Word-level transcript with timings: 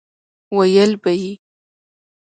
ويل 0.57 0.91
به 1.01 1.13
يې 1.21 1.31